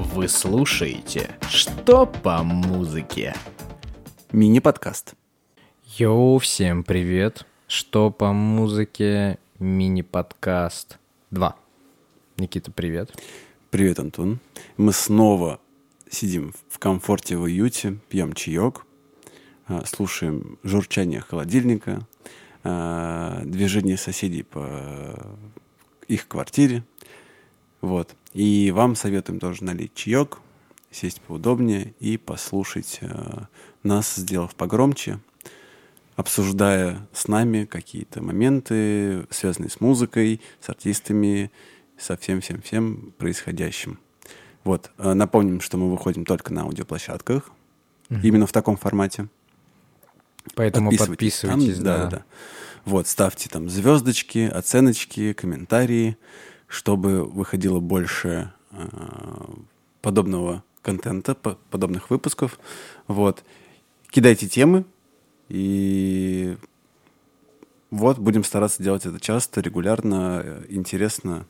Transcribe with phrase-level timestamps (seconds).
[0.00, 3.34] Вы слушаете «Что по музыке?»
[4.30, 5.14] Мини-подкаст.
[5.96, 7.44] Йоу, всем привет!
[7.66, 10.98] «Что по музыке?» Мини-подкаст
[11.32, 11.56] 2.
[12.36, 13.10] Никита, привет.
[13.70, 14.38] Привет, Антон.
[14.76, 15.58] Мы снова
[16.08, 18.86] сидим в комфорте, в уюте, пьем чаек,
[19.66, 22.06] а, слушаем журчание холодильника,
[22.62, 25.18] а, движение соседей по
[26.06, 26.84] их квартире.
[27.80, 28.14] Вот.
[28.32, 30.38] И вам советуем тоже налить чаек,
[30.90, 33.42] сесть поудобнее и послушать э,
[33.82, 35.20] нас, сделав погромче,
[36.16, 41.50] обсуждая с нами какие-то моменты, связанные с музыкой, с артистами,
[41.96, 43.98] со всем-всем-всем происходящим.
[44.64, 44.90] Вот.
[44.98, 47.50] Э, напомним, что мы выходим только на аудиоплощадках,
[48.08, 48.20] mm-hmm.
[48.22, 49.28] именно в таком формате.
[50.54, 51.98] Поэтому подписывайтесь, подписывайтесь там, да.
[51.98, 52.24] да, да.
[52.84, 56.16] Вот, ставьте там звездочки, оценочки, комментарии
[56.68, 58.86] чтобы выходило больше э,
[60.00, 62.58] подобного контента, по подобных выпусков.
[63.08, 63.42] Вот.
[64.10, 64.84] Кидайте темы,
[65.48, 66.56] и
[67.90, 71.46] вот будем стараться делать это часто, регулярно, интересно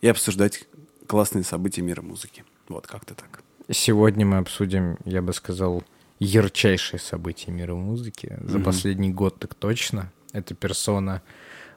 [0.00, 0.66] и обсуждать
[1.06, 2.44] классные события мира музыки.
[2.68, 3.42] Вот как-то так.
[3.70, 5.82] Сегодня мы обсудим, я бы сказал,
[6.18, 8.36] ярчайшие события мира музыки.
[8.42, 8.62] За mm-hmm.
[8.62, 10.12] последний год так точно.
[10.32, 11.22] Это персона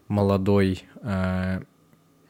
[0.08, 1.62] молодой э,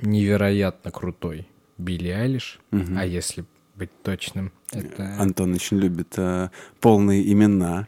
[0.02, 2.84] невероятно крутой Билли Айлиш, угу.
[2.98, 3.45] а если
[3.76, 5.16] быть точным, это...
[5.20, 7.88] Антон очень любит э, полные имена.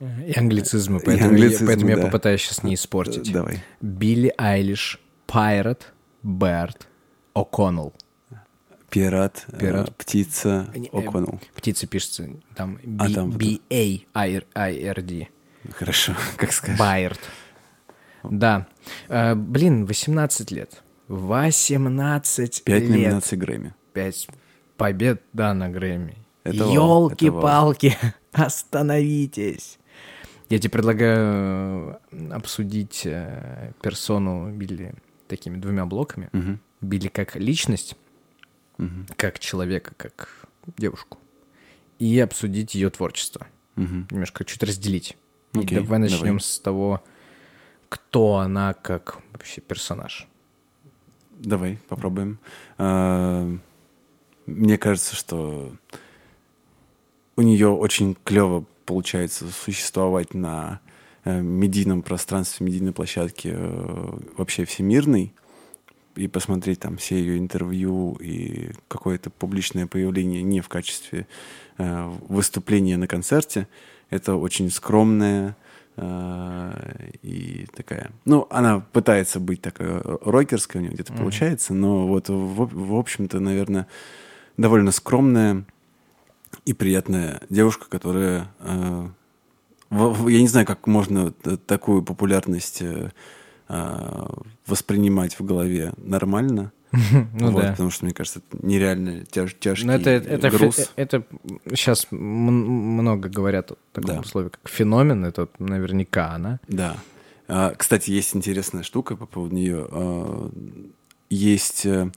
[0.00, 1.98] И англицизмы, поэтому, и англицизмы, я, поэтому да.
[1.98, 3.30] я попытаюсь сейчас не испортить.
[3.32, 3.62] Давай.
[3.82, 5.92] Билли Айлиш, Пайрат,
[6.22, 6.88] Берт,
[7.34, 7.92] О'Коннелл.
[8.88, 9.90] Пират, э, Пират.
[9.90, 11.38] Э, птица, О'Коннелл.
[11.54, 13.68] Птица пишется там B-A-I-R-D.
[15.72, 16.78] Хорошо, как скажешь.
[16.78, 17.20] Байерт.
[18.24, 18.66] Да.
[19.08, 20.82] Э, блин, 18 лет.
[21.10, 22.90] 18 Пять лет.
[22.90, 23.74] номинаций Грэмми.
[23.92, 24.28] Пять
[24.76, 26.16] побед, да, на Грэмми.
[26.44, 27.96] Елки-палки,
[28.32, 29.78] остановитесь.
[30.48, 34.94] Я тебе предлагаю э, обсудить э, персону Билли
[35.26, 36.30] такими двумя блоками.
[36.32, 36.58] Угу.
[36.80, 37.96] Билли как личность,
[38.78, 39.06] угу.
[39.16, 41.18] как человека, как девушку.
[41.98, 43.48] И обсудить ее творчество.
[43.76, 44.06] Угу.
[44.12, 45.16] Немножко чуть разделить.
[45.54, 46.40] Окей, И давай начнем давай.
[46.40, 47.02] с того,
[47.88, 50.29] кто она как вообще персонаж.
[51.40, 52.38] Давай, попробуем.
[52.76, 53.50] А,
[54.44, 55.72] мне кажется, что
[57.36, 60.80] у нее очень клево получается существовать на
[61.24, 65.32] э, медийном пространстве, медийной площадке э, вообще всемирной
[66.14, 71.26] и посмотреть там все ее интервью и какое-то публичное появление не в качестве
[71.78, 73.66] э, выступления на концерте.
[74.10, 75.59] Это очень скромная, Э,
[77.22, 78.10] и такая...
[78.24, 81.18] Ну, она пытается быть такая рокерская, у нее где-то mm-hmm.
[81.18, 83.86] получается, но вот, в, в общем-то, наверное,
[84.56, 85.64] довольно скромная
[86.64, 88.48] и приятная девушка, которая...
[88.60, 89.08] Э,
[89.90, 93.10] в, я не знаю, как можно такую популярность э,
[93.68, 94.26] э,
[94.66, 96.72] воспринимать в голове нормально.
[97.34, 97.70] Ну вот, да.
[97.72, 100.90] Потому что, мне кажется, это нереально тяж, тяжкий Но это, это, груз.
[100.96, 101.24] Это, это
[101.76, 104.22] сейчас много говорят о таком да.
[104.24, 105.24] слове, как феномен.
[105.24, 106.60] Это наверняка она.
[106.68, 106.96] Да.
[107.48, 109.86] А, кстати, есть интересная штука по поводу нее.
[109.90, 110.50] А,
[111.28, 112.10] есть, э,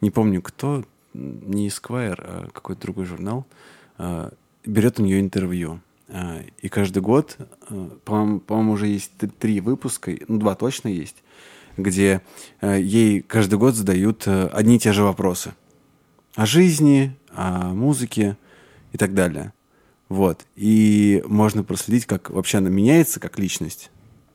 [0.00, 3.46] не помню кто, не Esquire, а какой-то другой журнал,
[3.98, 4.32] а,
[4.64, 5.80] берет у нее интервью.
[6.08, 7.36] А, и каждый год,
[7.68, 11.22] а, по-моему, по уже есть три выпуска, ну, два точно есть,
[11.76, 12.22] где
[12.60, 15.54] э, ей каждый год задают э, одни и те же вопросы.
[16.34, 18.36] О жизни, о музыке
[18.92, 19.52] и так далее.
[20.08, 20.46] Вот.
[20.54, 23.90] И можно проследить, как вообще она меняется как личность.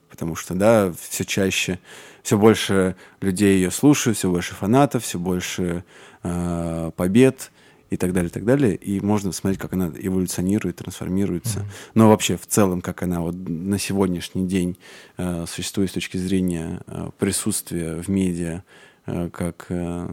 [0.09, 1.79] Потому что, да, все чаще,
[2.21, 5.83] все больше людей ее слушают, все больше фанатов, все больше
[6.23, 7.51] э, побед
[7.91, 8.75] и так далее, и так далее.
[8.75, 11.59] И можно смотреть, как она эволюционирует, трансформируется.
[11.59, 11.91] Mm-hmm.
[11.93, 14.77] Но вообще в целом, как она вот на сегодняшний день
[15.17, 18.63] э, существует с точки зрения э, присутствия в медиа,
[19.05, 20.07] э, как э,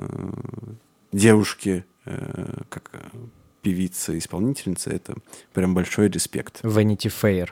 [1.13, 2.91] девушки, э, как
[3.63, 5.15] певица, исполнительница, это
[5.53, 6.61] прям большой респект.
[6.63, 7.51] Vanity Fair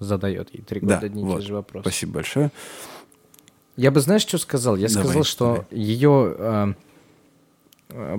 [0.00, 1.40] задает ей три года да, одни и вот.
[1.40, 1.88] те же вопросы.
[1.88, 2.50] Спасибо большое.
[3.76, 4.74] Я бы, знаешь, что сказал?
[4.74, 5.66] Я давай, сказал, что давай.
[5.70, 6.34] ее...
[6.36, 6.74] Э, Э,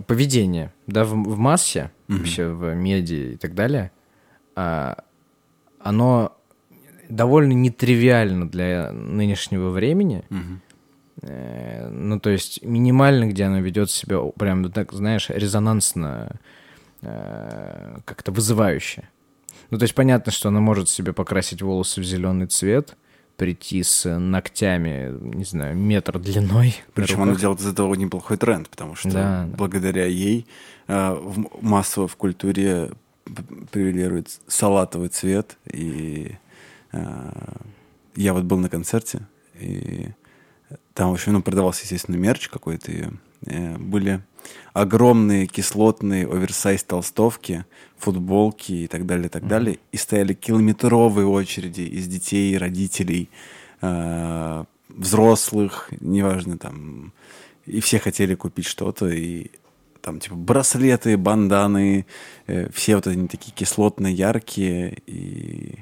[0.08, 2.18] поведение, да, в, в массе, mm-hmm.
[2.18, 3.92] вообще в медиа и так далее,
[4.56, 5.04] а,
[5.80, 6.36] оно
[7.08, 10.24] довольно нетривиально для нынешнего времени.
[10.30, 11.90] Mm-hmm.
[11.92, 16.40] ну, то есть минимально, где она ведет себя прям, так, знаешь, резонансно,
[17.02, 19.10] э, как-то вызывающе.
[19.70, 22.96] Ну, то есть понятно, что она может себе покрасить волосы в зеленый цвет,
[23.40, 26.76] прийти с ногтями, не знаю, метр длиной.
[26.94, 29.58] Причем она делает из этого неплохой тренд, потому что Да, да.
[29.58, 30.46] благодаря ей
[30.88, 32.92] э, в- массово в культуре
[33.72, 35.58] превалирует салатовый цвет.
[35.72, 36.36] И
[36.92, 37.32] э,
[38.16, 39.22] я вот был на концерте,
[39.60, 40.10] и
[40.94, 42.92] там, в общем, ну, продавался, естественно, мерч какой-то.
[42.92, 43.06] и,
[43.46, 44.22] э, были
[44.74, 47.66] огромные кислотные оверсайз толстовки,
[47.98, 49.80] футболки и так далее, и так далее.
[49.92, 53.30] И стояли километровые очереди из детей, родителей,
[53.82, 57.14] э, взрослых, неважно, там.
[57.66, 59.52] И все хотели купить что-то, и
[60.02, 62.06] там, типа, браслеты, банданы,
[62.48, 65.80] э, все вот они такие кислотные, яркие, и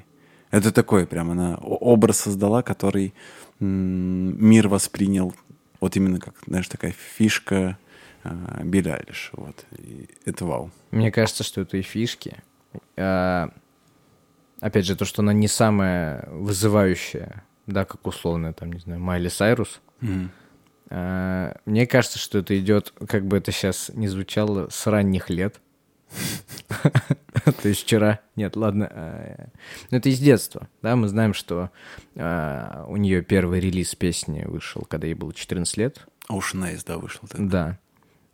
[0.50, 3.14] это такой прям она образ создала, который
[3.60, 5.34] мир воспринял
[5.80, 7.78] вот именно как, знаешь, такая фишка
[8.24, 10.70] э, Билли Айлиш, вот, и это вау.
[10.90, 12.36] Мне кажется, что это и фишки.
[12.96, 13.50] А,
[14.60, 19.28] опять же, то, что она не самая вызывающая, да, как условно, там, не знаю, Майли
[19.28, 19.80] Сайрус.
[20.90, 25.60] А, мне кажется, что это идет, как бы это сейчас не звучало, с ранних лет.
[27.62, 28.20] То есть вчера.
[28.36, 28.88] Нет, ладно.
[28.90, 29.48] а,
[29.90, 30.68] ну, Это из детства.
[30.82, 31.70] Да, мы знаем, что
[32.16, 36.06] а, у нее первый релиз песни вышел, когда ей было 14 лет.
[36.30, 37.48] Ocean Eyes, да, вышел тогда.
[37.50, 37.78] Да.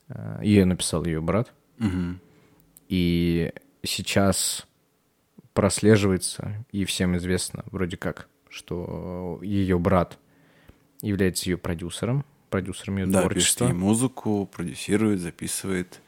[0.08, 1.52] А, Ее написал ее брат.
[2.88, 4.66] И сейчас
[5.52, 10.18] прослеживается, и всем известно, вроде как, что ее брат
[11.00, 13.68] является ее продюсером, продюсером ее Да, пишет творчества.
[13.68, 16.00] и музыку, продюсирует, записывает,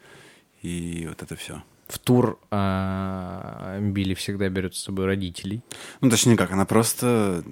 [0.62, 1.62] и вот это все.
[1.88, 5.62] В тур а, Билли всегда берет с собой родителей.
[6.00, 7.44] Ну, точнее как, она просто,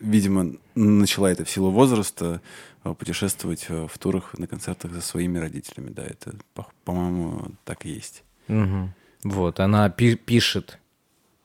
[0.00, 2.42] видимо, начала это в силу возраста,
[2.84, 5.90] э, путешествовать э, в турах, на концертах за своими родителями.
[5.90, 8.22] Да, это, по- по-моему, так и есть.
[8.48, 8.92] Мгм.
[9.24, 10.78] Вот, она пи- пишет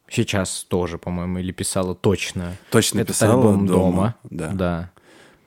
[0.10, 2.56] сейчас тоже, по-моему, или писала точно.
[2.70, 4.16] Точно этот писала альбом дома, дома.
[4.30, 4.50] да.
[4.52, 4.92] да.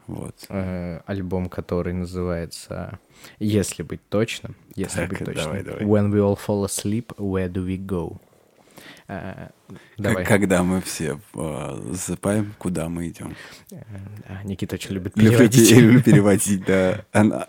[0.06, 0.46] Вот.
[0.48, 2.98] э, альбом, который называется
[3.38, 5.82] «Если быть точным», если Так, быть точным, давай, давай.
[5.84, 8.18] «When we all fall asleep, where do we go?»
[9.08, 9.48] Э,
[9.98, 10.24] Давай.
[10.24, 13.34] Когда мы все э, засыпаем, куда мы идем?
[13.70, 13.76] Э,
[14.44, 15.70] Никита очень любит переводить.
[15.70, 17.04] пе- люблю переводить, да.
[17.12, 17.44] Ан-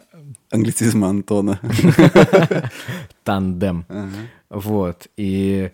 [0.51, 1.59] Англицизм Антона.
[3.23, 3.85] Тандем.
[3.89, 4.09] Ага.
[4.49, 5.07] Вот.
[5.17, 5.71] И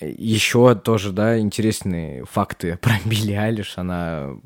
[0.00, 3.78] еще тоже, да, интересные факты про Билли Айлиш.
[3.78, 4.36] Она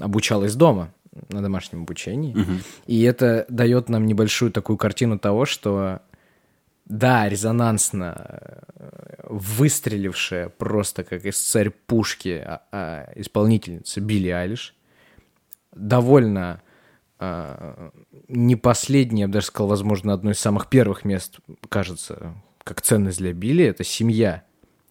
[0.00, 0.92] обучалась дома
[1.28, 2.34] на домашнем обучении.
[2.34, 2.60] Мгм.
[2.86, 6.00] И это дает нам небольшую такую картину того, что
[6.84, 14.74] да, резонансно э, выстрелившая просто как из царь пушки а- а, исполнительница Билли Айлиш,
[15.74, 16.62] довольно
[17.18, 17.90] а,
[18.28, 23.18] не последняя, я бы даже сказал, возможно, одно из самых первых мест, кажется, как ценность
[23.18, 24.44] для Билли, это семья.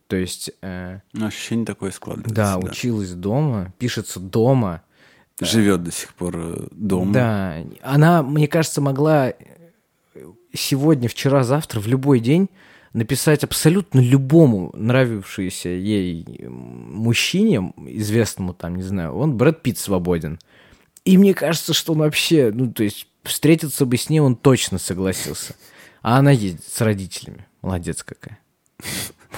[0.08, 2.36] То есть, э, Ну, ощущение такое складывается.
[2.36, 4.82] да, училась дома, пишется дома,
[5.42, 7.12] Живет до сих пор э, дома.
[7.12, 9.34] Да, она, мне кажется, могла
[10.54, 12.50] сегодня, вчера, завтра, в любой день
[12.94, 20.40] написать абсолютно любому нравившемуся ей мужчине, известному там, не знаю, он Брэд Питт свободен.
[21.04, 24.78] И мне кажется, что он вообще, ну, то есть, встретиться бы с ней он точно
[24.78, 25.56] согласился.
[26.02, 27.46] А она ездит с родителями.
[27.62, 28.40] Молодец какая.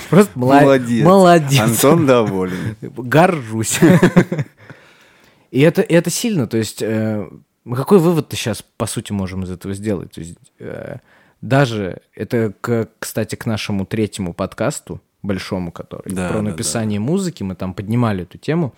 [0.09, 1.05] Просто Молодец.
[1.05, 1.59] Молодец.
[1.59, 2.75] Антон доволен.
[2.81, 3.79] Горжусь.
[5.51, 7.27] И это, это сильно, то есть э,
[7.75, 10.11] какой вывод-то сейчас, по сути, можем из этого сделать?
[10.11, 10.97] То есть э,
[11.41, 17.43] даже, это, к, кстати, к нашему третьему подкасту, большому, который Да, про да, написание музыки,
[17.43, 18.73] мы там поднимали эту тему.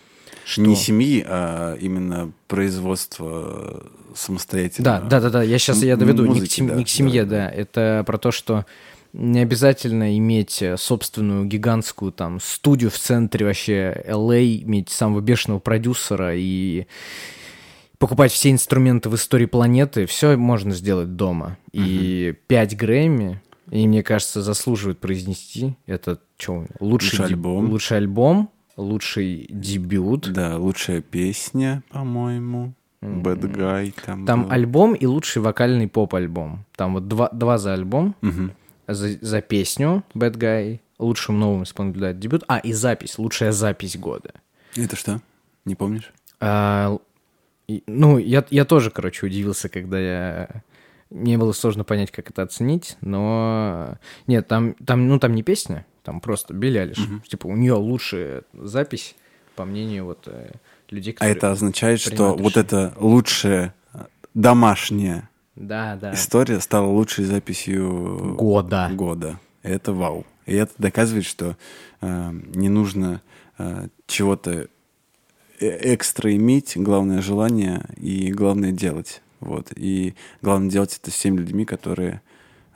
[0.46, 0.62] Что...
[0.62, 3.84] Не семьи, а именно производство
[4.15, 4.84] самостоятельно.
[4.84, 5.44] Да, да, да, да.
[5.44, 8.03] Я сейчас я доведу не, к музыки, сем- да, не к семье, да, да, Это
[8.05, 8.65] про то, что
[9.13, 15.60] не обязательно иметь э, собственную гигантскую там студию в центре вообще LA, иметь самого бешеного
[15.60, 16.86] продюсера и
[17.98, 20.06] покупать все инструменты в истории планеты.
[20.06, 21.58] Все можно сделать дома.
[21.74, 25.75] И 5 Грэмми, и мне кажется, заслуживает произнести.
[25.86, 27.70] Это что, лучший, Лучший деб- альбом.
[27.72, 30.32] Лучший альбом, лучший дебют.
[30.32, 32.74] Да, лучшая песня, по-моему.
[33.01, 34.25] Bad Guy там.
[34.25, 34.51] Там был.
[34.51, 36.66] альбом и лучший вокальный поп-альбом.
[36.75, 38.51] Там вот два, два за альбом, Мгм.
[38.93, 42.43] За, за песню Bad Guy, лучшим новым исполнителем дебют.
[42.48, 44.34] А, и запись, лучшая запись года.
[44.75, 45.22] Это что?
[45.65, 46.12] Не помнишь?
[46.39, 46.98] А,
[47.88, 50.50] ну, я, я тоже, короче, удивился, когда я...
[51.10, 53.98] Мне было сложно понять, как это оценить, но...
[54.27, 57.00] Нет, там, там, ну, там не песня, там просто Билли Айлиш.
[57.27, 59.15] Типа, у нее лучшая запись,
[59.55, 60.51] по мнению вот э,
[60.89, 61.36] людей, А которые...
[61.36, 63.74] это означает, что вот это лучшая
[64.36, 65.29] домашняя
[65.60, 66.13] Да, да.
[66.13, 68.89] история стала лучшей записью Года.
[68.94, 69.39] года.
[69.62, 70.25] Это вау.
[70.46, 71.58] И это доказывает, что
[72.01, 73.22] э, не нужно
[73.58, 74.68] э, чего-то
[75.60, 79.22] э, экстра иметь, главное желание и главное делать.
[79.42, 79.72] Вот.
[79.75, 82.22] И главное делать это с теми людьми, которые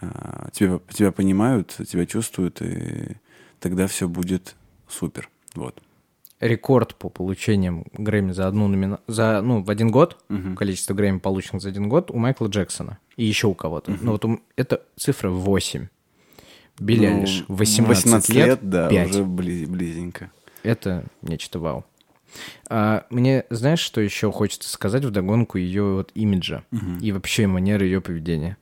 [0.02, 3.16] а, тебя, тебя понимают, тебя чувствуют, и
[3.60, 4.56] тогда все будет
[4.88, 5.30] супер.
[5.56, 5.82] Вот.
[6.48, 9.00] Рекорд по получениям Грэмми за одну номина...
[9.08, 10.56] за, ну, в один год, Мгм.
[10.58, 12.98] количество Грэмми, полученных за один год, у Майкла Джексона.
[13.16, 13.96] И еще у кого-то.
[14.02, 15.88] Но вот у- это цифра 8.
[16.80, 19.10] Билли Ну, Айлиш 18, лет, да, 5.
[19.12, 20.32] уже бли- близенько.
[20.64, 21.86] Это нечто вау.
[22.70, 26.64] А, мне, знаешь, что еще хочется сказать вдогонку ее вот имиджа
[27.02, 28.58] и вообще манеры ее поведения?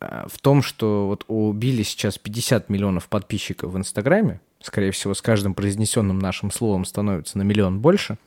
[0.00, 5.14] А, в том, что вот у Билли сейчас 50 миллионов подписчиков в Инстаграме, скорее всего,
[5.14, 8.18] с каждым произнесенным нашим словом становится на миллион больше,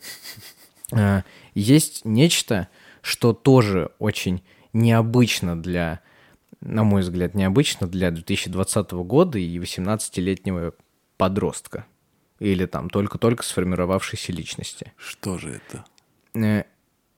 [0.92, 1.24] а,
[1.54, 2.68] есть нечто,
[3.02, 6.02] что тоже очень необычно для,
[6.62, 10.74] на мой взгляд, необычно для 2020 года и 18-летнего
[11.18, 11.86] подростка
[12.40, 14.94] или там только-только сформировавшейся личности.
[14.98, 15.86] Что же это?
[16.34, 16.64] Э,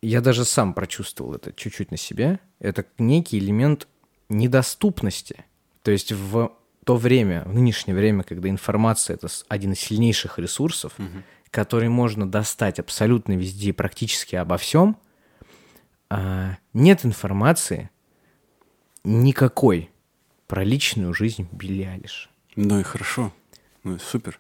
[0.02, 2.40] Я даже сам прочувствовал это чуть-чуть на себе.
[2.60, 3.88] Это некий элемент
[4.28, 5.46] недоступности.
[5.82, 6.52] То есть в
[6.84, 10.94] то время, в нынешнее время, когда информация это один из сильнейших ресурсов,
[11.50, 14.98] который можно достать абсолютно везде практически обо всем,
[16.10, 17.90] а, нет информации
[19.04, 19.90] никакой
[20.48, 22.30] про личную жизнь Билли Айлиш.
[22.56, 23.34] Ну и хорошо.
[23.84, 24.40] Ну и супер.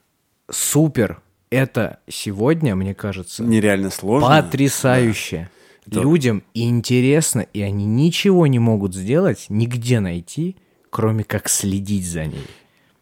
[0.50, 1.21] Супер!
[1.50, 4.27] Это сегодня, мне кажется, Нереально сложно.
[4.41, 5.50] Потрясающе.
[5.85, 10.55] Это- Людям интересно, и они ничего не могут сделать, нигде найти,
[10.93, 12.45] кроме как следить за ней.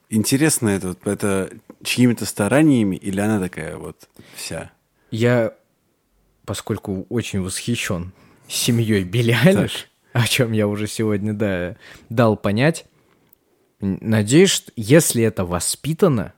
[0.09, 1.51] Интересно, это, это
[1.83, 4.71] чьими-то стараниями или она такая вот вся?
[5.11, 5.53] Я,
[6.45, 8.13] поскольку очень восхищен
[8.47, 11.75] семьей Билли Айлиш, о чем я уже сегодня да,
[12.09, 12.85] дал понять,
[13.81, 16.33] надеюсь, что если это воспитано,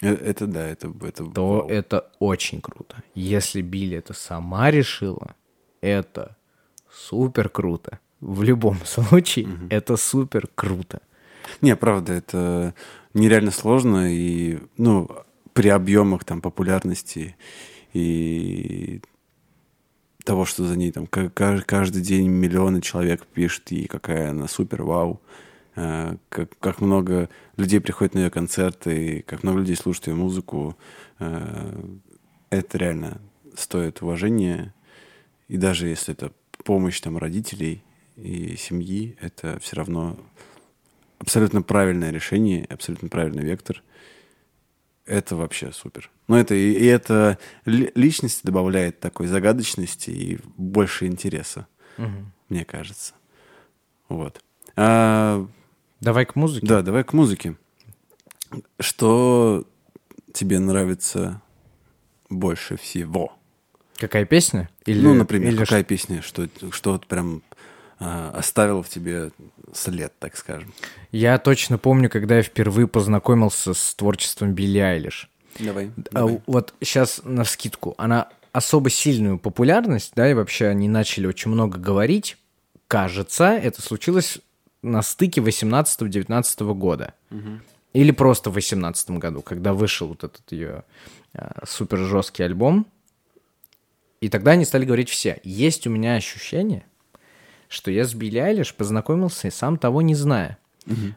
[0.00, 0.92] Э, Это да, это...
[1.02, 1.68] это то вау.
[1.68, 3.02] это очень круто.
[3.14, 5.36] Если Билли это сама решила,
[5.80, 6.36] это
[6.90, 8.00] супер круто.
[8.22, 11.00] В любом случае, это супер круто.
[11.60, 12.74] Не, правда, это
[13.14, 15.10] нереально сложно, и, ну,
[15.52, 17.36] при объемах там популярности
[17.92, 19.02] и
[20.24, 24.46] того, что за ней там ка- ка- каждый день миллионы человек пишут, и какая она
[24.48, 25.20] супер, вау.
[25.74, 30.14] Э, Как, как много людей приходит на ее концерты, и как много людей слушают ее
[30.14, 30.76] музыку.
[31.18, 31.74] Э,
[32.50, 33.20] Это реально
[33.56, 34.72] стоит уважения.
[35.48, 36.30] И даже если это
[36.64, 37.82] помощь там родителей
[38.16, 40.16] и семьи, это все равно
[41.18, 43.82] абсолютно правильное решение, абсолютно правильный вектор.
[45.04, 46.10] Это вообще супер.
[46.28, 51.66] Но это и, и это ли- личности добавляет такой загадочности и больше интереса,
[52.48, 53.14] мне кажется.
[54.08, 54.40] Вот.
[54.76, 55.46] А,
[56.00, 56.66] Давай к музыке.
[56.66, 57.56] да, давай к музыке.
[58.78, 59.66] Что
[60.32, 61.40] тебе нравится
[62.28, 63.32] больше всего?
[63.96, 64.68] Какая песня?
[64.86, 67.42] Или, ну, например, или какая песня, что, что вот прям
[68.02, 69.30] а, оставила в тебе
[69.72, 70.72] след, так скажем?
[71.12, 75.30] Я точно помню, когда я впервые познакомился с творчеством Билли Айлиш.
[75.58, 75.90] Давай.
[76.12, 77.94] А вот сейчас на скидку.
[77.98, 82.36] Она особо сильную популярность, да, и вообще они начали очень много говорить.
[82.88, 84.38] Кажется, это случилось
[84.82, 87.14] на стыке 18-19 года.
[87.92, 90.84] Или просто в 18 году, когда вышел вот этот ее
[91.66, 92.86] супер жесткий альбом.
[94.20, 95.40] И тогда они стали говорить все.
[95.44, 96.84] Есть у меня ощущение,
[97.72, 100.58] что я с Билли Айлиш познакомился, и сам того не зная.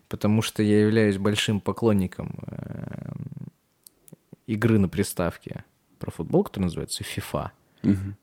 [0.07, 3.11] Потому что я являюсь большим поклонником э,
[4.47, 5.63] игры на приставке
[5.99, 7.49] про футбол, которая называется FIFA.
[7.83, 8.15] Мгм.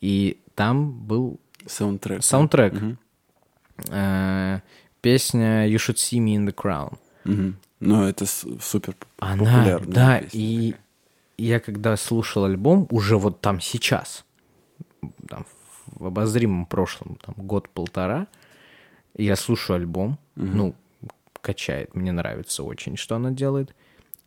[0.00, 2.22] И там был Саундтрек.
[2.22, 2.74] саундтрек.
[3.88, 4.60] Э,
[5.00, 6.98] песня You Should See Me in the Crown.
[7.24, 7.56] Мгм.
[7.80, 10.40] Ну, это супер Она, популярная да, песня.
[10.40, 10.74] и
[11.38, 14.24] я когда слушал альбом, уже вот там сейчас,
[15.28, 15.44] там,
[15.98, 18.26] в обозримом прошлом, там, год-полтора,
[19.16, 20.74] я слушаю альбом, ну,
[21.40, 23.74] качает, мне нравится очень, что она делает.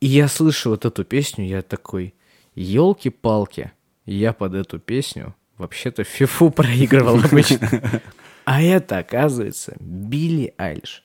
[0.00, 2.14] И я слышу вот эту песню, я такой,
[2.54, 3.72] елки-палки,
[4.06, 8.02] я под эту песню вообще-то фифу проигрывал обычно.
[8.44, 11.04] А это, оказывается, Билли Айлиш.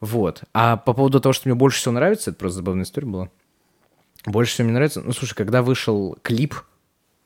[0.00, 0.42] Вот.
[0.52, 3.30] А по поводу того, что мне больше всего нравится, это просто забавная история была.
[4.26, 5.00] Больше всего мне нравится...
[5.00, 6.54] Ну, слушай, когда вышел клип,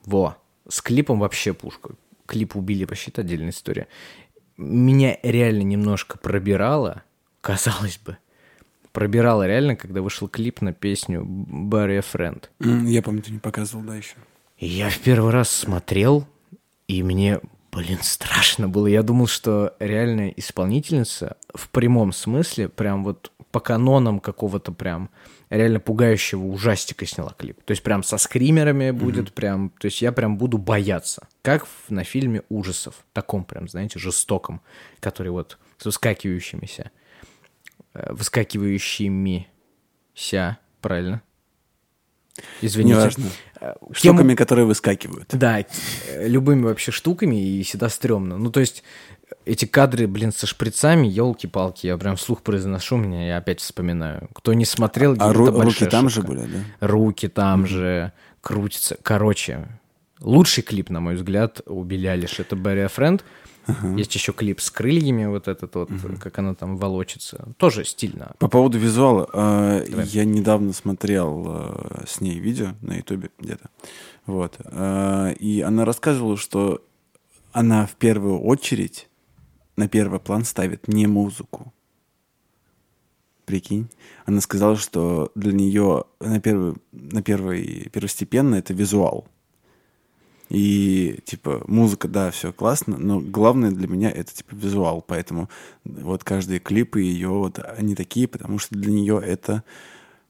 [0.05, 0.37] во,
[0.69, 1.95] с клипом вообще пушка.
[2.32, 3.88] Клип убили, вообще это отдельная история.
[4.56, 7.02] Меня реально немножко пробирало,
[7.42, 8.16] казалось бы.
[8.92, 12.42] Пробирало реально, когда вышел клип на песню «Bury a Friend».
[12.60, 14.14] М, Я помню, ты не показывал, да, еще.
[14.56, 16.26] И Я в первый раз смотрел,
[16.88, 17.38] и мне,
[17.70, 18.86] блин, страшно было.
[18.86, 25.10] Я думал, что реальная исполнительница в прямом смысле, прям вот по канонам какого-то прям
[25.56, 27.62] реально пугающего ужастика сняла клип.
[27.64, 29.71] То есть прям со скримерами будет прям...
[29.78, 31.26] То есть я прям буду бояться.
[31.42, 32.94] Как на фильме ужасов.
[33.12, 34.61] Таком прям, знаете, жестоком.
[35.00, 36.90] Который вот с выскакивающимися.
[37.94, 40.59] э, Выскакивающимися.
[40.80, 41.23] Правильно?
[42.62, 42.97] Извините.
[42.97, 43.25] Неважно.
[43.61, 45.28] Э, Штуками, которые выскакивают.
[45.32, 48.38] да, э, любыми вообще штуками, и всегда стрёмно.
[48.38, 48.82] Ну, то есть,
[49.44, 54.28] эти кадры, блин, со шприцами, елки-палки, я прям вслух произношу, меня я опять вспоминаю.
[54.32, 56.28] Кто не смотрел, А ру- руки там же ошибка.
[56.36, 56.86] были, да?
[56.86, 58.96] Руки там же, крутятся.
[59.02, 59.68] Короче,
[60.20, 63.20] лучший клип, на мой взгляд, у Билли Алиш, это Barry Friend.
[63.96, 65.88] Есть еще клип с крыльями, вот этот вот,
[66.20, 67.46] как она там волочится.
[67.58, 68.32] Тоже стильно.
[68.40, 70.06] По поводу визуала, э, Давай.
[70.06, 73.70] я недавно смотрел э, с ней видео на Ютубе где-то,
[74.26, 76.82] вот, э, и она рассказывала, что
[77.52, 79.08] она в первую очередь
[79.76, 81.73] на первый план ставит не музыку.
[83.45, 83.88] Прикинь,
[84.25, 89.26] она сказала, что для нее на первый, на первый первостепенно это визуал.
[90.49, 95.00] И, типа, музыка, да, все классно, но главное для меня это, типа, визуал.
[95.00, 95.49] Поэтому
[95.85, 99.64] вот каждые клипы ее, вот, они такие, потому что для нее это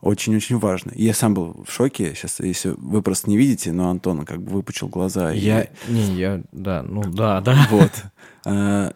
[0.01, 0.93] очень-очень важно.
[0.93, 2.15] И я сам был в шоке.
[2.15, 5.33] Сейчас, если вы просто не видите, но Антон как бы выпучил глаза.
[5.35, 7.67] и- Я, не, я, да, ну да, да.
[7.71, 7.91] Вот.
[8.45, 8.93] А,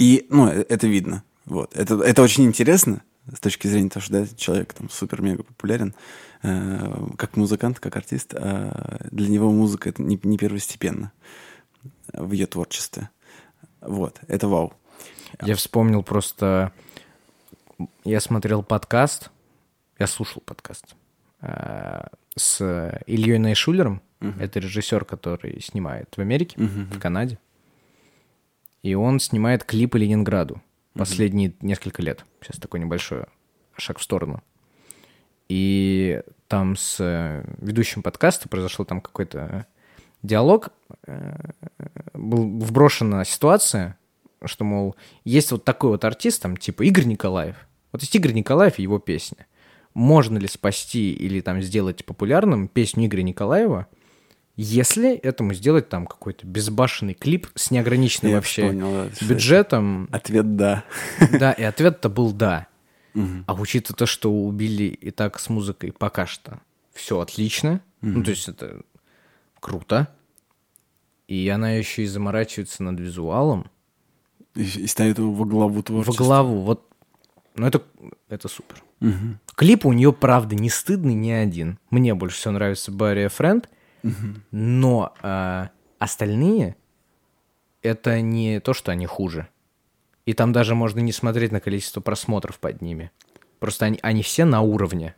[0.00, 1.22] И, ну, э- это видно.
[1.44, 1.76] Вот.
[1.76, 5.94] Это, это очень интересно с точки зрения того, что да, человек там супер-мега популярен,
[6.42, 8.34] э, как музыкант, как артист.
[8.34, 11.12] а для него музыка это не, не первостепенно
[12.14, 13.10] в ее творчестве.
[13.82, 14.18] Вот.
[14.26, 14.72] Это вау.
[15.42, 16.72] Я вспомнил просто...
[18.04, 19.30] Я смотрел подкаст,
[19.98, 20.96] я слушал подкаст
[21.42, 24.00] э, с Ильей Найшулером.
[24.38, 27.38] Это режиссер, который снимает в Америке, в Канаде.
[28.82, 30.62] И он снимает клипы Ленинграду
[30.94, 32.24] последние несколько лет.
[32.40, 33.24] Сейчас такой небольшой
[33.76, 34.42] шаг в сторону.
[35.48, 39.66] И там с э, ведущим подкаста произошел там какой-то
[40.22, 40.70] диалог.
[41.06, 41.36] Э,
[42.14, 43.98] Был вброшена ситуация,
[44.44, 47.56] что, мол, есть вот такой вот артист, там, типа Игорь Николаев.
[47.92, 49.46] Вот есть Игорь Николаев и его песня.
[49.92, 53.88] Можно ли спасти или там сделать популярным песню Игоря Николаева,
[54.62, 60.08] если этому сделать там какой-то безбашенный клип с неограниченным Я вообще вспомнил, да, бюджетом?
[60.12, 60.84] Ответ «да».
[61.38, 62.66] Да, и ответ-то был да.
[63.14, 66.60] А учитывая то, что убили и так с музыкой пока что
[66.92, 68.82] все отлично, ну, то есть это
[69.58, 70.08] круто,
[71.26, 73.70] и она еще и заморачивается над визуалом,
[74.54, 76.24] И, и ставит его во главу во творчества.
[76.24, 76.88] главу, вот,
[77.54, 77.82] ну, это,
[78.28, 78.82] это супер.
[79.54, 81.78] Клип у нее, правда, не стыдный ни один.
[81.90, 83.68] Мне больше всего нравится Барри Френд,
[84.50, 86.76] но а, остальные
[87.82, 89.48] это не то, что они хуже.
[90.26, 93.10] И там даже можно не смотреть на количество просмотров под ними.
[93.58, 95.14] Просто они, они все на уровне.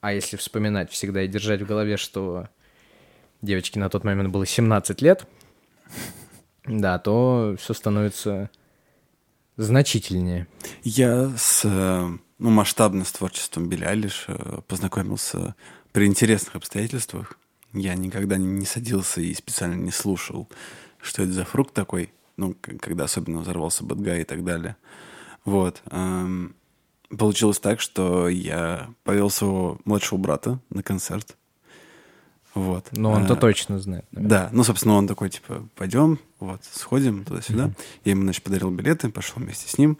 [0.00, 2.48] А если вспоминать всегда и держать в голове, что
[3.42, 5.26] девочке на тот момент было 17 лет,
[6.64, 8.50] да, то все становится
[9.58, 10.46] значительнее.
[10.82, 15.54] Я с э, ну, масштабно с творчеством Билли Айлиш э, познакомился
[15.92, 17.38] при интересных обстоятельствах.
[17.72, 20.48] Я никогда не, садился и специально не слушал,
[21.00, 24.76] что это за фрукт такой, ну, когда особенно взорвался Бэтгай и так далее.
[25.44, 25.82] Вот.
[25.90, 26.54] эм,
[27.16, 31.36] получилось так, что я повел своего младшего брата на концерт.
[32.54, 32.88] Вот.
[32.92, 34.04] Но он-то Э, точно знает.
[34.10, 34.28] наверное.
[34.46, 37.70] да, ну, собственно, он такой, типа, пойдем, вот, сходим туда-сюда.
[38.04, 39.98] Я ему, значит, подарил билеты, пошел вместе с ним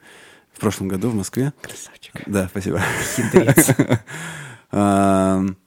[0.53, 1.53] в прошлом году в Москве.
[1.63, 2.23] Красавчик.
[2.27, 2.81] Да, спасибо.
[3.17, 3.71] Хитрец.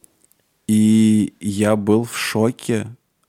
[0.67, 2.87] И я был в шоке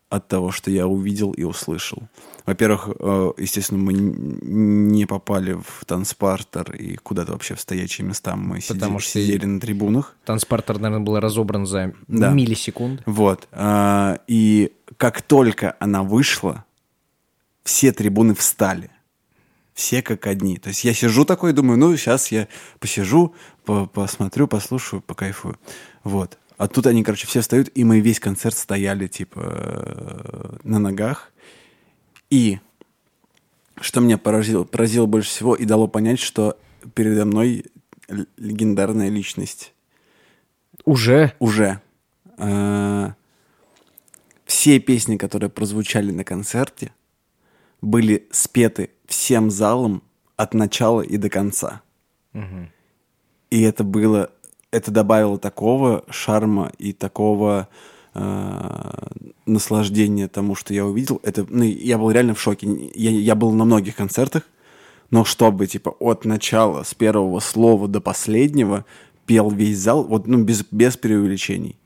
[0.08, 2.02] от того, что я увидел и услышал.
[2.46, 8.36] Во-первых, э, естественно, мы не попали в танцпартер и куда-то вообще в стоячие места.
[8.36, 10.14] Мы Потому что- сидели на трибунах.
[10.24, 12.30] Транспортер, наверное, был разобран за Да.
[12.30, 13.02] миллисекунды.
[13.06, 13.48] Вот.
[13.50, 16.64] а, И как только она вышла,
[17.64, 18.90] все трибуны встали.
[19.72, 20.58] Все как одни.
[20.58, 22.46] То есть я сижу такой, думаю, ну, сейчас я
[22.78, 25.58] посижу, по- посмотрю, послушаю, покайфую.
[26.04, 26.38] Вот.
[26.56, 31.32] А тут они, короче, все встают, и мы весь концерт стояли, типа, на ногах.
[32.30, 32.58] И
[33.80, 36.56] что меня поразило, поразило больше всего и дало понять, что
[36.94, 37.64] передо мной
[38.36, 39.72] легендарная личность
[40.84, 41.34] Уже?
[41.38, 41.80] уже.
[42.36, 43.14] А,
[44.44, 46.92] Все песни, которые прозвучали на концерте,
[47.80, 50.02] были спеты всем залом
[50.36, 51.82] от начала и до конца.
[53.50, 54.32] И это было,
[54.74, 57.68] это добавило такого шарма и такого
[58.12, 59.08] а,
[59.46, 61.20] наслаждения тому, что я увидел.
[61.22, 62.68] Это, ну, я был реально в шоке.
[62.94, 64.42] Я, я был на многих концертах,
[65.10, 68.84] но чтобы, типа, от начала, с первого слова до последнего,
[69.26, 71.78] пел весь зал, вот, ну, без, без преувеличений.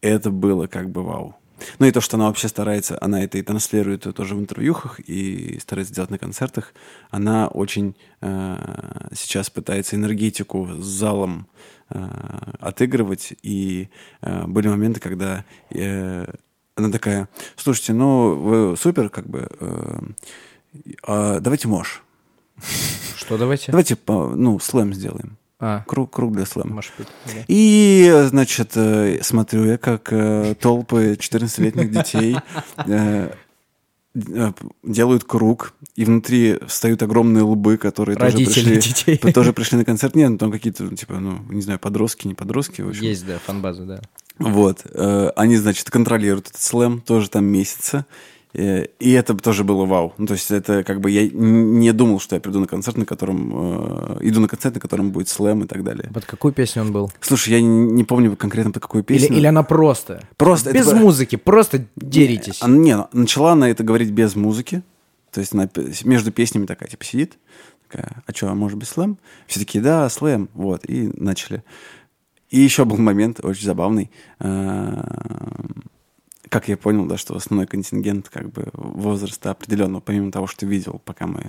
[0.00, 1.36] Это было как бы вау.
[1.78, 5.58] Ну и то, что она вообще старается, она это и транслирует тоже в интервьюхах и
[5.60, 6.74] старается делать на концертах,
[7.10, 11.46] она очень э, сейчас пытается энергетику с залом
[11.90, 12.02] э,
[12.60, 13.34] отыгрывать.
[13.42, 13.88] И
[14.22, 16.26] э, были моменты, когда э,
[16.74, 19.98] она такая, слушайте, ну вы супер, как бы, э,
[21.06, 22.02] а давайте мож.
[23.16, 23.72] Что давайте?
[23.72, 25.36] Давайте, ну, слэм сделаем.
[25.60, 25.84] А.
[25.86, 26.76] Круг, круг для слэма.
[26.76, 27.44] Может быть, да.
[27.46, 32.36] И, значит, э, смотрю я, как э, толпы 14-летних детей
[32.86, 33.30] э,
[34.82, 39.16] делают круг, и внутри встают огромные лбы, которые тоже Родители пришли, детей.
[39.34, 40.14] тоже пришли на концерт.
[40.14, 43.02] Нет, ну, там какие-то, ну, типа, ну, не знаю, подростки, не подростки, в общем.
[43.02, 44.00] Есть, да, фанбаза, да.
[44.38, 44.86] Вот.
[45.36, 48.06] Они, значит, контролируют этот слэм, тоже там месяца.
[48.52, 50.12] Э, И это тоже было вау.
[50.18, 53.04] Ну, то есть это как бы я не думал, что я приду на концерт, на
[53.06, 54.16] котором...
[54.16, 56.10] э, иду на концерт, на котором будет слэм и так далее.
[56.12, 57.12] Под какую песню он был?
[57.20, 59.36] Слушай, я не не помню конкретно под какую Или, песню.
[59.36, 60.22] или она просто?
[60.36, 62.60] Просто Без это- музыки, просто деритесь.
[62.62, 64.82] Она- не, начала она это говорить без музыки.
[65.30, 65.68] То есть она
[66.04, 67.38] между песнями такая, типа, сидит.
[67.88, 69.16] Такая, а что, а может быть слэм?
[69.46, 70.48] Все такие, да, слэм.
[70.54, 71.62] Вот, и начали.
[72.50, 74.10] И еще был момент очень забавный.
[76.50, 80.66] Э, Как я понял, да, что основной контингент как бы возраста определенного, помимо того, что
[80.66, 81.42] видел, пока мы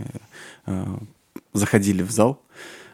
[0.67, 0.85] э,
[1.53, 2.39] заходили в зал,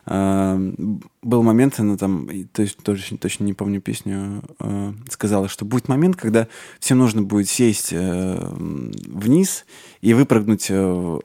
[0.06, 0.74] э,
[1.22, 5.90] был момент, она там, то есть точно, точно не помню песню, э, сказала, что будет
[5.90, 6.48] момент, когда
[6.80, 9.66] всем нужно будет сесть э, вниз
[10.02, 11.20] и выпрыгнуть э,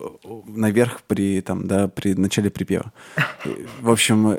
[0.48, 2.92] наверх при, там, да, при начале припева.
[3.80, 4.36] В общем,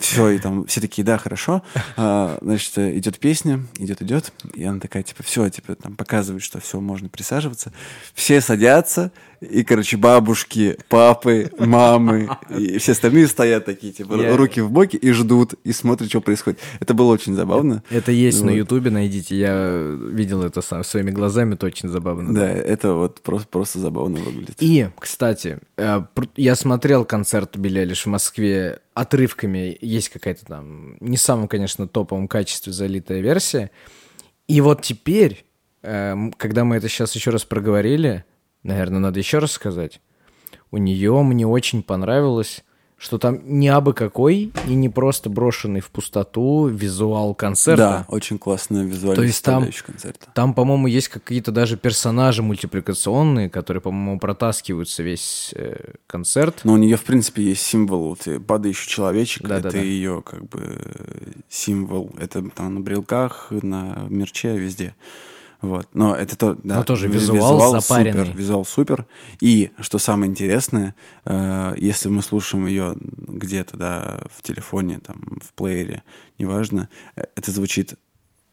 [0.00, 1.62] все, и там все такие, да, хорошо.
[1.96, 6.60] А, значит, идет песня, идет, идет, и она такая, типа, все, типа, там показывает, что
[6.60, 7.72] все, можно присаживаться.
[8.14, 9.12] Все садятся,
[9.44, 14.96] и, короче, бабушки, папы, мамы, и все остальные стоят такие, типа, Я- руки в боки
[14.96, 16.60] и ждут, и смотрят, что происходит.
[16.80, 17.82] Это было очень забавно.
[17.90, 18.56] Это есть на Вот.
[18.56, 19.36] Ютубе, найдите.
[19.36, 22.34] Я видел это сам своими глазами, это очень забавно.
[22.34, 24.56] Да, это вот просто, просто забавно выглядит.
[24.60, 26.02] И, кстати, э,
[26.36, 29.76] я смотрел концерт Билли Эйлиш в Москве отрывками.
[29.80, 33.70] Есть какая-то там, не в самом, конечно, топовом качестве залитая версия.
[34.46, 35.44] И вот теперь,
[35.82, 38.24] э, когда мы это сейчас еще раз проговорили,
[38.64, 40.00] наверное, надо еще раз сказать,
[40.72, 42.64] у нее мне очень понравилось,
[42.96, 48.06] что там не абы какой и не просто брошенный в пустоту визуал концерта.
[48.08, 50.28] Да, очень классная визуальная То есть там- концерта.
[50.32, 56.60] Там, по-моему, есть какие-то даже персонажи мультипликационные, которые, по-моему, протаскиваются весь э, концерт.
[56.64, 59.68] Но у нее, в принципе, есть символ, вот, падающий человечек, Да-да-да.
[59.68, 60.80] это ее как бы
[61.50, 64.94] символ, это там на брелках, на мерче, везде.
[65.64, 65.88] Вот.
[65.94, 66.76] Но это то, да.
[66.76, 68.24] Но тоже ви- визуал запаренный.
[68.26, 69.06] Супер, визуал супер.
[69.40, 75.52] И, что самое интересное, э, если мы слушаем ее где-то, да, в телефоне, там, в
[75.54, 76.02] плеере,
[76.38, 77.94] неважно, э, это звучит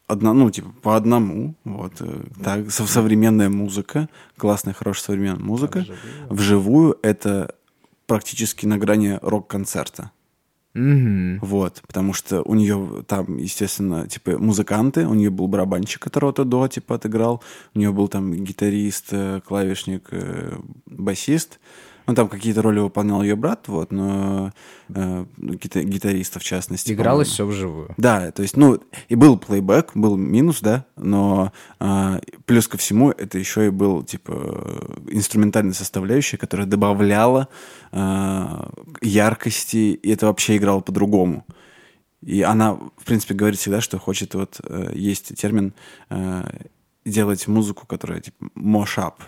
[0.07, 5.79] одна, ну, типа, по одному, вот, э, так, со- современная музыка, классная, хорошая современная музыка.
[6.29, 7.55] Вживую это
[8.07, 10.11] практически на грани рок-концерта.
[10.73, 11.39] Мгм.
[11.41, 16.67] Вот, потому что у нее там, естественно, типа музыканты, у нее был барабанщик, которого-то до,
[16.67, 17.43] типа, отыграл,
[17.75, 21.59] у нее был там гитарист, э, клавишник, э, басист,
[22.07, 24.51] ну, там какие-то роли выполнял ее брат, вот, но
[24.89, 26.91] э, гита- гитариста, в частности.
[26.91, 27.93] Игралось все вживую.
[27.97, 33.11] Да, то есть, ну, и был плейбэк, был минус, да, но а, плюс ко всему
[33.11, 37.47] это еще и был, типа, э, инструментальная составляющая, которая добавляла
[37.91, 41.45] а, яркости, и это вообще играло по-другому.
[42.21, 45.73] И она, в принципе, говорит всегда, что хочет, вот, э, есть термин
[46.09, 46.43] э,
[47.03, 49.23] делать музыку, которая, типа, мошап,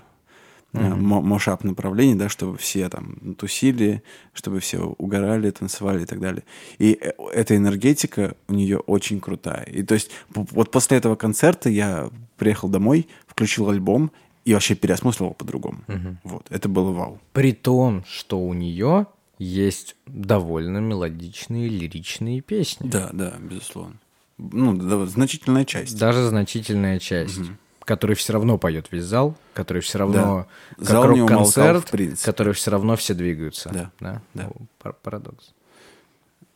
[0.73, 6.43] мошап направлений, да, чтобы все там тусили, чтобы все угорали, танцевали и так далее.
[6.79, 9.63] И э, эта энергетика у нее очень крутая.
[9.65, 14.11] И то есть вот после этого концерта я приехал домой, включил альбом
[14.45, 15.81] и вообще переосмыслил его по-другому.
[16.23, 17.19] Вот, это было вау.
[17.31, 19.07] При том, что у нее
[19.37, 22.87] есть довольно мелодичные лиричные песни.
[22.87, 23.95] Да, да, безусловно.
[24.37, 25.97] Ну, да, значительная часть.
[25.97, 27.39] Даже значительная часть,
[27.85, 31.91] который все равно поет весь зал, который все равно как Зал рок-концерт,
[32.23, 33.69] который все равно все двигаются.
[33.69, 34.43] Да, да, да.
[34.43, 35.53] Ну, пар- Парадокс.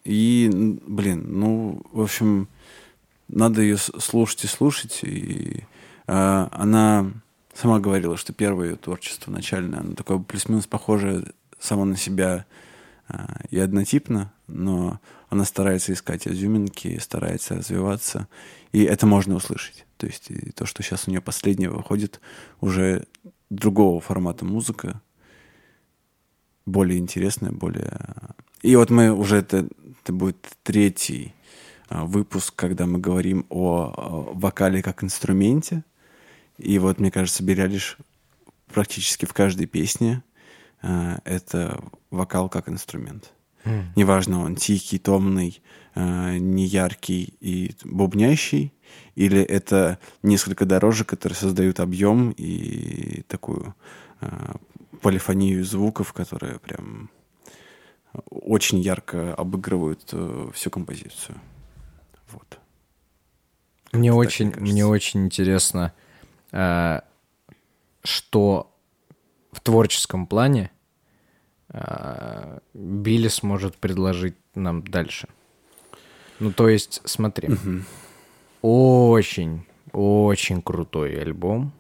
[0.04, 0.50] И,
[0.88, 2.48] блин, ну, в общем,
[3.28, 5.00] надо ее слушать и слушать.
[5.04, 5.64] И
[6.08, 7.12] а, она
[7.54, 11.26] сама говорила, что первое ее творчество начальное, оно такое плюс-минус похожее
[11.60, 12.46] само на себя
[13.10, 18.28] а, и однотипно, но она старается искать изюминки, старается развиваться,
[18.72, 19.86] и это можно услышать.
[19.98, 22.22] То есть то, что сейчас у нее последнее выходит,
[22.62, 23.06] уже
[23.50, 25.02] другого формата музыка,
[26.66, 28.00] более интересная, более...
[28.62, 29.68] И вот мы уже, это,
[30.04, 31.34] это будет третий
[31.90, 35.84] а, выпуск, когда мы говорим о вокале как инструменте.
[36.58, 37.98] И вот, мне кажется, Белялиш
[38.74, 40.24] практически в каждой песне
[40.82, 43.32] а, это вокал как инструмент.
[43.68, 43.84] Mm.
[43.96, 45.62] Неважно, он тихий, томный,
[45.96, 48.72] неяркий и бубнящий,
[49.16, 53.74] или это несколько дорожек, которые создают объем и такую
[55.02, 57.10] полифонию звуков, которые прям
[58.30, 61.40] очень ярко обыгрывают э, всю композицию.
[62.32, 62.60] Вот.
[63.92, 65.94] Мне так, очень, мне, мне очень интересно,
[66.52, 67.02] э,
[68.04, 68.76] что
[69.52, 70.77] в творческом плане э,
[72.74, 75.28] Билли сможет предложить нам дальше.
[76.40, 77.82] Ну, то есть, смотри, угу.
[78.62, 81.74] очень, очень крутой альбом.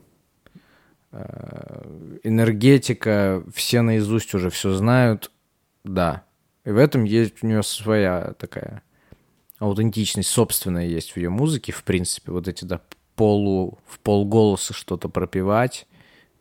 [1.11, 1.83] Э,
[2.23, 5.31] энергетика, все наизусть уже все знают,
[5.83, 6.23] да.
[6.65, 8.83] И в этом есть у нее своя такая
[9.59, 12.81] аутентичность собственная есть в ее музыке, в принципе, вот эти, да,
[13.15, 15.87] полу, в полголоса что-то пропевать,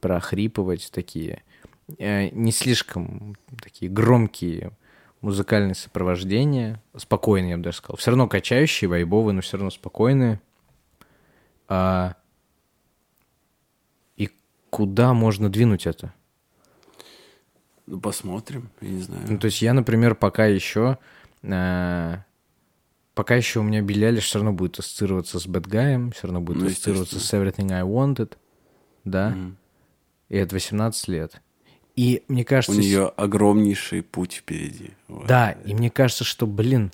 [0.01, 1.56] прохрипывать такие, э,
[1.89, 4.73] не слишком такие громкие
[5.21, 10.41] музыкальные сопровождения, спокойные, я бы даже сказал, все равно качающие, вайбовые, но все равно спокойные.
[11.69, 12.15] А...
[14.17, 14.31] И
[14.71, 16.13] куда можно двинуть это?
[17.87, 19.23] Ну, посмотрим, я не знаю.
[19.29, 20.99] Ну, то есть я, например, пока еще...
[21.43, 22.19] Э,
[23.15, 26.67] пока еще у меня Билли все равно будет ассоциироваться с Бэтгаем, все равно будет ну,
[26.67, 28.37] ассоциироваться с Everything I Wanted,
[29.05, 29.33] да?
[29.33, 29.55] Mm.
[30.29, 31.41] И это 18 лет.
[31.97, 32.79] И мне кажется...
[32.79, 34.91] У нее огромнейший путь впереди.
[35.09, 35.27] Вот.
[35.27, 36.93] Да, и мне кажется, что, блин,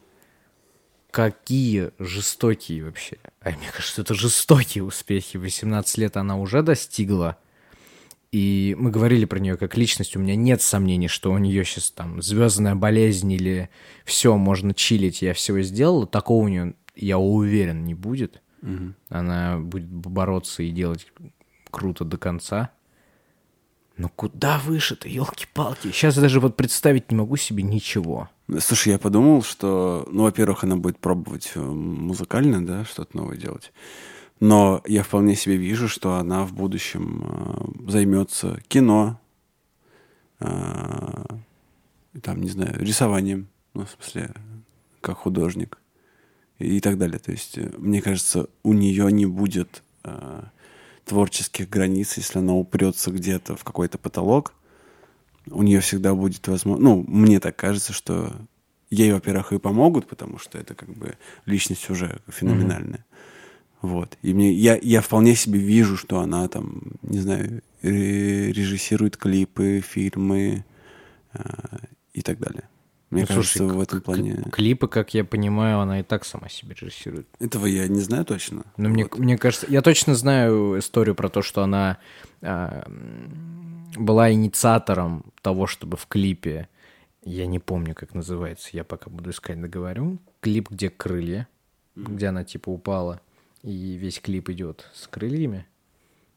[1.11, 3.19] какие жестокие вообще.
[3.41, 5.37] А мне кажется, это жестокие успехи.
[5.37, 7.37] 18 лет она уже достигла.
[8.31, 10.17] И мы говорили про нее как личность.
[10.17, 13.69] У меня нет сомнений, что у нее сейчас там звездная болезнь или
[14.07, 16.07] все, можно чилить, я всего сделала.
[16.07, 18.41] Такого у нее, я уверен, не будет.
[18.63, 18.95] Угу.
[19.11, 21.09] Она будет бороться и делать
[21.71, 22.71] круто до конца.
[23.97, 25.89] Но куда выше-то, елки-палки?
[25.93, 28.31] Сейчас даже вот представить не могу себе ничего.
[28.59, 33.73] Слушай, я подумал, что, ну, во-первых, она будет пробовать э, музыкально, да, что-то новое делать.
[34.41, 39.21] Но я вполне себе вижу, что она в будущем э, займется кино,
[40.41, 41.25] э,
[42.21, 44.35] там, не знаю, рисованием, ну, в смысле,
[45.01, 45.79] как художник
[46.59, 47.19] и так далее.
[47.19, 50.43] То есть, э, мне кажется, у нее не будет э,
[51.05, 54.55] творческих границ, если она упрется где-то в какой-то потолок.
[55.51, 56.85] У нее всегда будет возможность...
[56.85, 58.33] Ну, мне так кажется, что
[58.91, 62.99] ей, во-первых, и помогут, потому что это как бы личность уже феноменальная.
[62.99, 63.83] Mm-hmm.
[63.83, 64.17] Вот.
[64.23, 70.65] И мне, я, я вполне себе вижу, что она там, не знаю, режиссирует клипы, фильмы
[71.33, 71.43] э,
[72.13, 72.69] и так далее.
[73.13, 74.43] Мне ну, кажется, слушай, в этом плане...
[74.51, 77.29] Клипы, как я понимаю, она и так сама себе режиссирует.
[77.39, 78.65] Этого я не знаю точно.
[78.77, 78.95] Но вот.
[78.95, 79.67] мне, мне кажется...
[79.69, 81.99] Я точно знаю историю про то, что она
[82.41, 82.83] э,
[83.97, 86.69] была инициатором того, чтобы в клипе...
[87.25, 90.19] Я не помню, как называется, я пока буду искать, договорю.
[90.41, 91.47] Клип, где крылья,
[91.95, 92.15] mm-hmm.
[92.15, 93.21] где она типа упала
[93.63, 95.67] и весь клип идет с крыльями.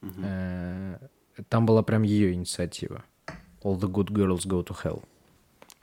[0.02, 1.46] Угу.
[1.50, 3.04] Там была прям ее инициатива.
[3.64, 5.04] All the good girls go to hell.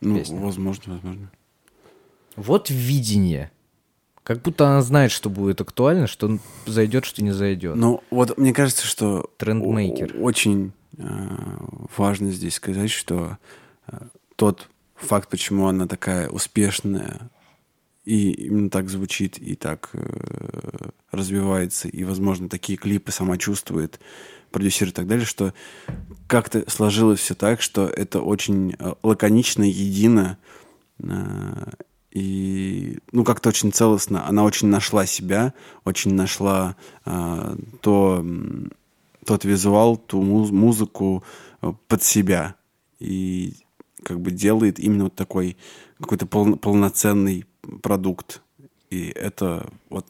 [0.03, 0.39] Ну, Песня.
[0.39, 1.31] возможно, возможно.
[2.35, 3.51] Вот видение.
[4.23, 7.75] Как будто она знает, что будет актуально, что зайдет, что не зайдет.
[7.75, 10.15] Ну, вот мне кажется, что Трендмейкер.
[10.19, 11.03] очень э,
[11.97, 13.37] важно здесь сказать, что
[13.87, 13.97] э,
[14.35, 17.29] тот факт, почему она такая успешная
[18.05, 23.99] и именно так звучит, и так э, развивается, и, возможно, такие клипы сама чувствует,
[24.51, 25.53] продюсер и так далее, что
[26.33, 30.39] как-то сложилось все так, что это очень э, лаконично, едино,
[30.97, 31.73] э,
[32.09, 34.27] и, ну, как-то очень целостно.
[34.27, 35.53] Она очень нашла себя,
[35.85, 38.25] очень нашла э, то,
[39.23, 41.23] тот визуал, ту муз музыку
[41.87, 42.55] под себя.
[42.97, 43.53] И
[44.01, 45.55] как бы делает именно вот такой
[45.99, 47.45] какой-то пол полноценный
[47.83, 48.41] продукт.
[48.89, 50.07] И это, вот,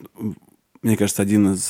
[0.81, 1.69] мне кажется, один из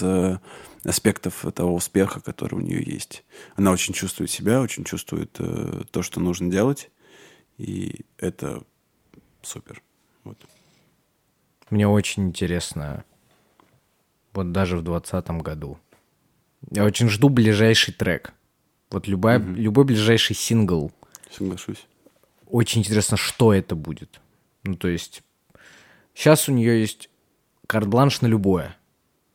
[0.84, 3.24] аспектов того успеха, который у нее есть.
[3.56, 6.92] Она очень чувствует себя, очень чувствует э, то, что нужно делать.
[7.58, 8.64] И это
[9.42, 9.82] супер.
[10.24, 10.38] Вот.
[11.70, 13.04] Мне очень интересно,
[14.34, 15.80] вот даже в двадцатом году.
[16.72, 18.34] Я очень жду ближайший трек.
[18.90, 19.52] Вот любая, угу.
[19.52, 20.92] любой ближайший сингл.
[21.32, 21.88] Соглашусь.
[22.48, 24.22] Очень интересно, что это будет.
[24.64, 25.24] Ну, то есть,
[26.14, 27.10] Сейчас у нее есть
[27.68, 28.76] карт-бланш на любое.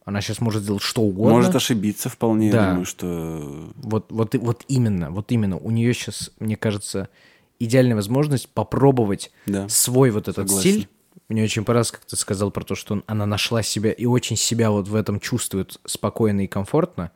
[0.08, 1.34] Она сейчас может сделать что угодно.
[1.34, 2.62] Может ошибиться вполне, да.
[2.64, 3.70] я думаю, что...
[3.76, 5.58] Вот, вот, вот именно, вот именно.
[5.58, 7.10] У нее сейчас, мне кажется,
[7.58, 9.68] идеальная возможность попробовать да.
[9.68, 10.70] свой вот этот Согласен.
[10.70, 10.88] стиль
[11.28, 14.36] Мне очень понравилось, как ты сказал про то, что он- она нашла себя и очень
[14.36, 17.10] себя вот в этом чувствует спокойно и комфортно.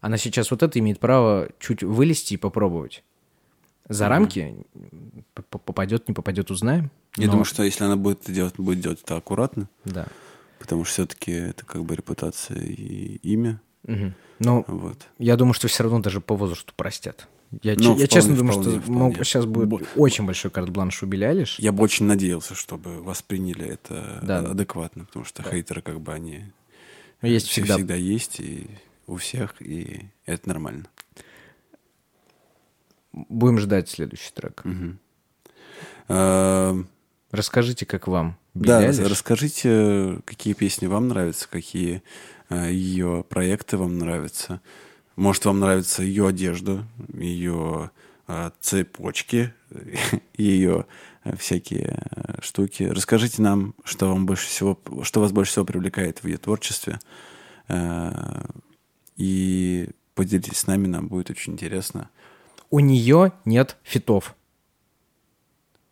[0.00, 3.04] Она сейчас вот это имеет право чуть вылезти и попробовать.
[3.86, 4.54] За рамки
[5.34, 6.90] п- п- попадет, не попадет, узнаем.
[7.18, 10.06] Я Но- думаю, что если она будет это делать, будет делать это аккуратно, Да.
[10.60, 13.60] Потому что все-таки это как бы репутация и имя.
[13.82, 14.14] Мгм.
[14.38, 15.08] Но Вот.
[15.18, 17.26] я думаю, что все равно даже по возрасту простят.
[17.62, 19.24] Я, Ну, я вполне, честно думаю, вполне, что вполне.
[19.24, 21.58] сейчас будет Бо- очень большой карт-бланш у Билли Айлиш.
[21.58, 24.38] Я бы очень надеялся, чтобы восприняли это Да.
[24.38, 26.44] адекватно, потому что хейтеры как бы они
[27.22, 27.76] Есть все всегда.
[27.76, 28.68] всегда есть и
[29.08, 30.86] у всех, и это нормально.
[33.12, 34.62] Будем ждать следующий трек.
[34.64, 34.98] Мгм.
[37.30, 42.02] Расскажите, как вам Билли Да, расскажите, какие песни вам нравятся, какие
[42.50, 44.60] ее проекты вам нравятся.
[45.16, 47.90] Может, вам нравится ее одежда, ее
[48.60, 49.52] цепочки,
[50.36, 50.86] ее
[51.36, 52.84] всякие э, штуки.
[52.84, 56.98] Расскажите нам, что вам больше всего, что вас больше всего привлекает в ее творчестве.
[57.68, 58.42] Э,
[59.16, 62.08] И поделитесь с нами, нам будет очень интересно.
[62.70, 64.34] У нее нет фитов.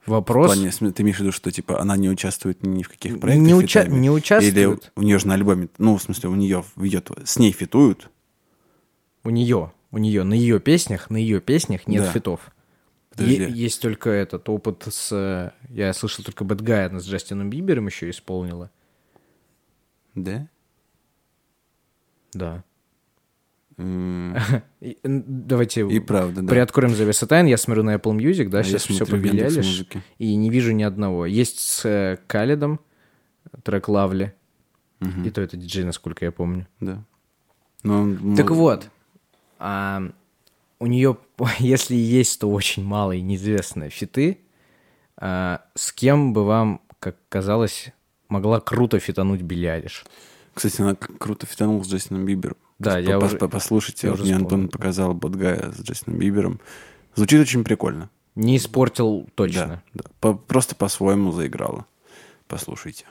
[0.09, 0.47] В Вопрос.
[0.55, 3.19] плане, см- ты имеешь в виду, что типа она не участвует ни в каких Не
[3.19, 3.57] проектах?
[3.59, 3.99] уча- фитами?
[4.01, 4.57] не участвует.
[4.57, 7.53] Или у нее же на альбоме, ну, в смысле, у нее, в ее, с ней
[7.53, 8.11] фитуют?
[9.25, 12.13] У нее, у нее на ее песнях, на ее песнях нет Да.
[12.13, 12.41] фитов.
[13.19, 15.09] Е- есть только этот опыт с...
[15.13, 18.71] э, Я слышал только Bad Guy, она с Джастином Бибером еще исполнила.
[20.15, 20.49] Да?
[22.33, 22.65] Да.
[24.81, 26.49] И, давайте И правда, да.
[26.49, 27.47] приоткроем завесу тайн.
[27.47, 30.03] Я смотрю на Apple Music, да, А сейчас все Яндекс.Музыке.
[30.19, 31.27] и не вижу ни одного.
[31.27, 32.81] Есть с э, Каледом
[33.63, 34.35] трек Лавли,
[35.01, 35.25] Мгм.
[35.25, 36.67] и то это диджей, насколько я помню.
[36.81, 37.05] Да.
[37.85, 38.91] Но он Так вот,
[39.61, 40.03] а,
[40.81, 41.17] у нее,
[41.61, 44.39] если и есть, то очень малые неизвестные фиты.
[45.17, 47.91] А, с кем бы вам, как казалось,
[48.29, 50.05] могла круто фитануть Билли Айлиш?
[50.53, 52.57] Кстати, она круто фитанула с Джастином Бибером.
[52.79, 54.37] Да, я уже- Послушайте, я уже мне.
[54.37, 56.61] Антон показал Бадгая с Джастином Бибером.
[57.15, 58.11] Звучит очень прикольно.
[58.37, 59.83] Не испортил Да, точно.
[59.95, 60.05] да.
[60.21, 61.87] По- просто по-своему заиграла.
[62.47, 63.05] Послушайте.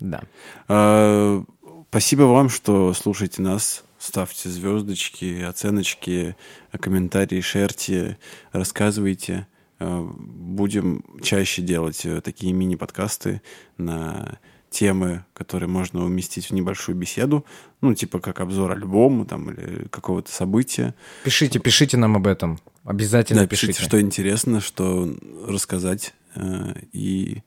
[0.00, 0.22] Да.
[0.68, 1.42] А,
[1.90, 3.82] Спасибо вам, что слушаете нас.
[3.98, 6.36] Ставьте звездочки, оценочки,
[6.78, 8.16] комментарии, шерьте,
[8.52, 9.46] рассказывайте.
[9.80, 13.40] А, Будем чаще делать э, такие мини-подкасты
[13.76, 14.38] на
[14.70, 17.44] темы, которые можно уместить в небольшую беседу,
[17.80, 20.94] ну, типа как обзор альбома там, или какого-то события.
[21.24, 22.58] Пишите, пишите нам об этом.
[22.84, 23.72] Обязательно Да, пишите.
[23.72, 25.12] пишите, что интересно, что
[25.46, 26.14] рассказать.
[26.36, 27.42] э, И,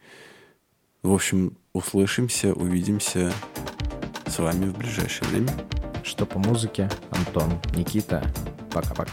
[1.02, 3.32] в общем, услышимся, увидимся
[4.28, 5.54] с вами в ближайшее время.
[6.04, 6.90] Что по музыке.
[7.12, 8.22] Антон, Никита.
[8.72, 9.12] Пока-пока.